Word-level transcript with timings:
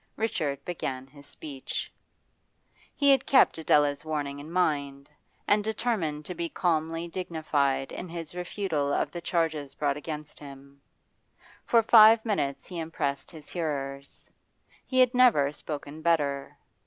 Richard 0.17 0.65
began 0.65 1.05
his 1.05 1.27
speech. 1.27 1.93
He 2.95 3.11
had 3.11 3.27
kept 3.27 3.59
Adela's 3.59 4.03
warning 4.03 4.39
in 4.39 4.49
mind, 4.49 5.11
and 5.47 5.63
determined 5.63 6.25
to 6.25 6.33
be 6.33 6.49
calmly 6.49 7.07
dignified 7.07 7.91
in 7.91 8.09
his 8.09 8.33
refutal 8.33 8.91
of 8.91 9.11
the 9.11 9.21
charges 9.21 9.75
brought 9.75 9.97
against 9.97 10.39
him. 10.39 10.81
For 11.65 11.83
five 11.83 12.25
minutes 12.25 12.65
he 12.65 12.79
impressed 12.79 13.29
his 13.29 13.47
hearers. 13.49 14.27
He 14.87 14.99
had 15.01 15.13
never 15.13 15.51
spoken 15.53 16.01
better. 16.01 16.57